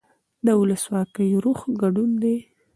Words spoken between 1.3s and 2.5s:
روح ګډون دی